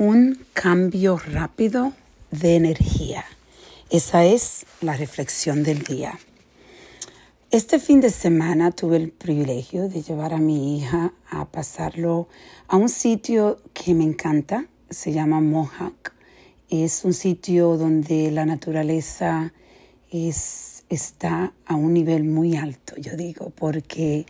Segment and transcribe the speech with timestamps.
[0.00, 1.92] un cambio rápido
[2.30, 3.22] de energía.
[3.90, 6.18] Esa es la reflexión del día.
[7.50, 12.28] Este fin de semana tuve el privilegio de llevar a mi hija a pasarlo
[12.66, 16.14] a un sitio que me encanta, se llama Mohawk.
[16.70, 19.52] Es un sitio donde la naturaleza
[20.10, 24.24] es, está a un nivel muy alto, yo digo, porque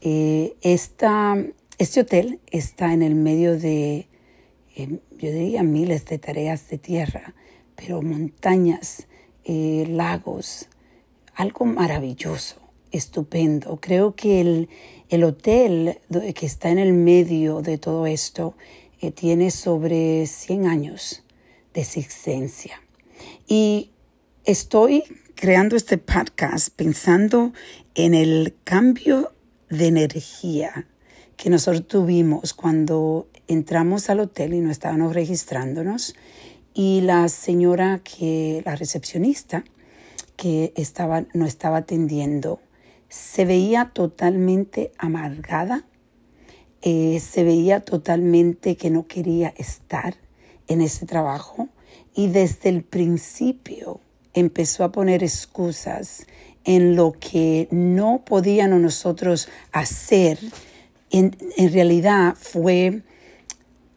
[0.00, 4.06] eh, este hotel está en el medio de,
[4.74, 7.34] eh, yo diría, miles de tareas de tierra,
[7.76, 9.06] pero montañas,
[9.44, 10.68] eh, lagos,
[11.34, 12.56] algo maravilloso,
[12.90, 13.78] estupendo.
[13.80, 14.68] Creo que el,
[15.08, 15.98] el, hotel
[16.34, 18.56] que está en el medio de todo esto
[19.14, 21.24] tiene sobre 100 años
[21.74, 22.80] de existencia.
[23.46, 23.90] Y
[24.44, 27.52] estoy creando este podcast pensando
[27.94, 29.32] en el cambio
[29.68, 30.86] de energía
[31.36, 36.14] que nosotros tuvimos cuando entramos al hotel y no estábamos registrándonos
[36.74, 39.64] y la señora que, la recepcionista
[40.36, 42.60] que estaba, no estaba atendiendo,
[43.08, 45.84] se veía totalmente amargada,
[46.82, 50.16] eh, se veía totalmente que no quería estar
[50.66, 51.68] en ese trabajo
[52.14, 54.00] y desde el principio
[54.34, 56.26] empezó a poner excusas
[56.64, 60.38] en lo que no podíamos nosotros hacer,
[61.18, 63.02] en, en realidad fue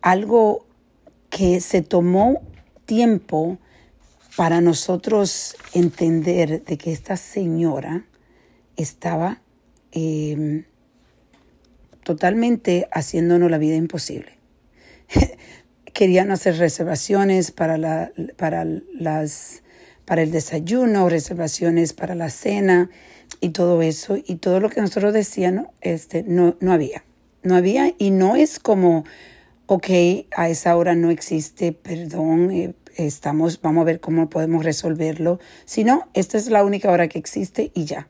[0.01, 0.67] algo
[1.29, 2.41] que se tomó
[2.85, 3.57] tiempo
[4.35, 8.05] para nosotros entender de que esta señora
[8.75, 9.41] estaba
[9.91, 10.65] em,
[12.03, 14.37] totalmente haciéndonos la vida imposible.
[15.93, 19.63] Querían hacer reservaciones para, la, para las
[20.05, 22.89] para el desayuno, reservaciones para la cena
[23.39, 24.17] y todo eso.
[24.17, 27.03] Y todo lo que nosotros decíamos, este, no, no había.
[27.43, 29.05] No había y no es como,
[29.67, 29.87] ok,
[30.35, 35.39] a esa hora no existe, perdón, eh, estamos, vamos a ver cómo podemos resolverlo.
[35.65, 38.07] Sino, esta es la única hora que existe y ya.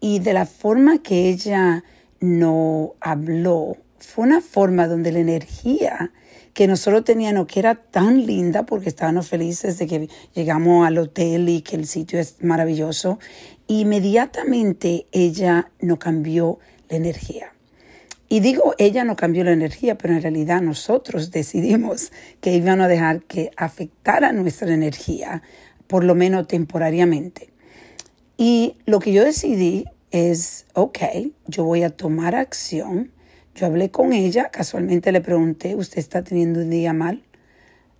[0.00, 1.84] Y de la forma que ella
[2.20, 3.76] no habló,
[4.06, 6.12] fue una forma donde la energía
[6.52, 11.48] que nosotros teníamos, que era tan linda porque estábamos felices de que llegamos al hotel
[11.48, 13.18] y que el sitio es maravilloso.
[13.66, 17.52] Inmediatamente ella no cambió la energía.
[18.28, 22.88] Y digo, ella no cambió la energía, pero en realidad nosotros decidimos que íbamos a
[22.88, 25.42] dejar que afectara nuestra energía,
[25.86, 27.50] por lo menos temporariamente.
[28.36, 30.98] Y lo que yo decidí es, ok,
[31.46, 33.10] yo voy a tomar acción
[33.54, 37.22] yo hablé con ella, casualmente le pregunté, ¿usted está teniendo un día mal,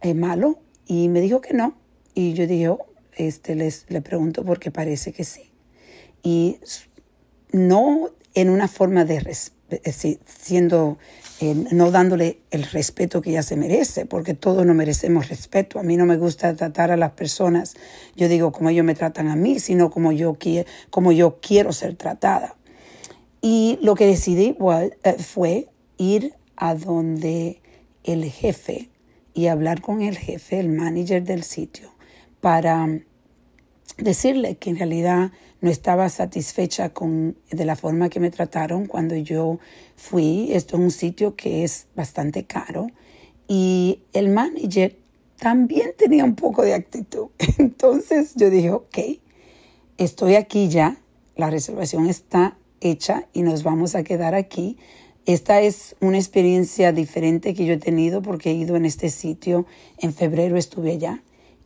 [0.00, 0.58] eh, malo?
[0.86, 1.76] Y me dijo que no.
[2.14, 5.52] Y yo dije, oh, este, les, le pregunto porque parece que sí.
[6.22, 6.58] Y
[7.52, 9.22] no en una forma de
[9.70, 10.98] eh, siendo,
[11.40, 15.78] eh, no dándole el respeto que ella se merece, porque todos no merecemos respeto.
[15.78, 17.74] A mí no me gusta tratar a las personas,
[18.16, 20.36] yo digo como ellos me tratan a mí, sino como yo,
[20.90, 22.56] como yo quiero ser tratada.
[23.46, 24.56] Y lo que decidí
[25.02, 25.68] eh, fue
[25.98, 27.60] ir a donde
[28.02, 28.88] el jefe
[29.34, 31.90] y hablar con el jefe, el manager del sitio,
[32.40, 32.88] para
[33.98, 39.14] decirle que en realidad no estaba satisfecha con de la forma que me trataron cuando
[39.14, 39.58] yo
[39.94, 40.50] fui.
[40.54, 42.86] Esto es un sitio que es bastante caro
[43.46, 44.96] y el manager
[45.38, 47.26] también tenía un poco de actitud.
[47.58, 48.98] Entonces yo dije, ok,
[49.98, 50.96] estoy aquí ya,
[51.36, 54.78] la reservación está hecha y nos vamos a quedar aquí.
[55.26, 59.66] Esta es una experiencia diferente que yo he tenido porque he ido en este sitio.
[59.98, 61.22] En febrero estuve allá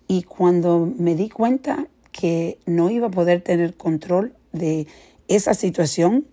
[0.06, 4.86] y cuando me di cuenta que no iba a poder tener control de
[5.26, 6.26] esa situación,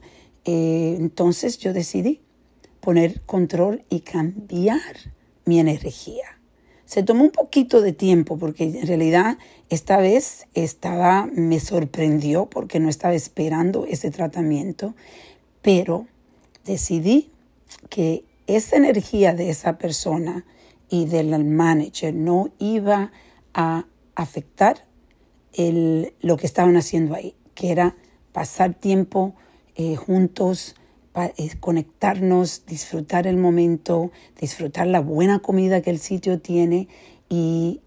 [0.45, 2.21] eh, entonces yo decidí
[2.79, 4.95] poner control y cambiar
[5.45, 6.34] mi energía.
[6.85, 9.37] Se tomó un poquito de tiempo porque en realidad
[9.69, 14.95] esta vez estaba, me sorprendió porque no estaba esperando ese tratamiento,
[15.61, 16.05] pero
[16.63, 17.31] decidí
[17.89, 20.45] que esa energía de esa persona
[20.89, 23.11] y del manager no iba
[23.53, 24.85] a afectar
[25.53, 27.95] el, lo que estaban haciendo ahí, que era
[28.31, 29.33] pasar tiempo
[29.75, 30.75] eh, juntos,
[31.59, 36.87] conectarnos, disfrutar el momento, disfrutar la buena comida que el sitio tiene
[37.29, 37.81] y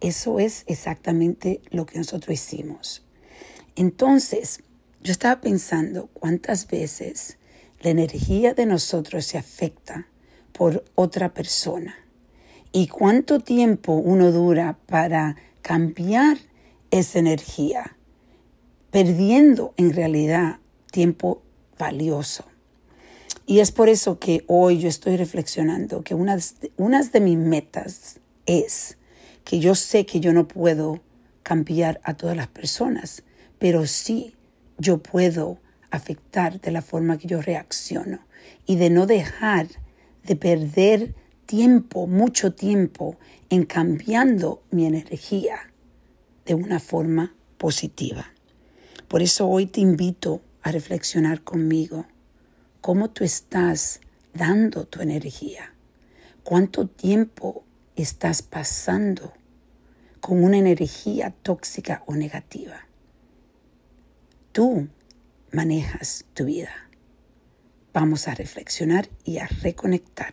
[0.00, 3.04] eso es exactamente lo que nosotros hicimos.
[3.76, 4.62] Entonces,
[5.02, 7.38] yo estaba pensando cuántas veces
[7.80, 10.06] la energía de nosotros se afecta
[10.52, 11.94] por otra persona
[12.72, 16.38] y cuánto tiempo uno dura para cambiar
[16.90, 17.96] esa energía,
[18.90, 20.58] perdiendo en realidad
[20.90, 21.42] tiempo
[21.78, 22.51] valioso.
[23.46, 26.38] Y es por eso que hoy yo estoy reflexionando que una,
[26.76, 28.96] una de mis metas es
[29.44, 31.00] que yo sé que yo no puedo
[31.42, 33.24] cambiar a todas las personas,
[33.58, 34.34] pero sí
[34.78, 35.58] yo puedo
[35.90, 38.20] afectar de la forma que yo reacciono
[38.66, 39.66] y de no dejar
[40.24, 41.14] de perder
[41.46, 43.18] tiempo, mucho tiempo,
[43.50, 45.70] en cambiando mi energía
[46.46, 48.32] de una forma positiva.
[49.08, 52.06] Por eso hoy te invito a reflexionar conmigo
[52.82, 54.00] cómo tú estás
[54.34, 55.72] dando tu energía,
[56.42, 57.64] cuánto tiempo
[57.96, 59.32] estás pasando
[60.20, 62.86] con una energía tóxica o negativa.
[64.50, 64.88] Tú
[65.52, 66.90] manejas tu vida.
[67.94, 70.32] Vamos a reflexionar y a reconectar.